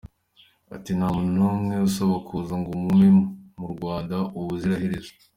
Ati 0.75 0.91
“Nta 0.97 1.07
muntu 1.15 1.31
n’umwe 1.37 1.73
ubasaba 1.77 2.15
kuza 2.27 2.53
ngo 2.59 2.69
mugume 2.79 3.07
mu 3.59 3.67
Rwanda 3.73 4.15
ubuziraherezo. 4.39 5.11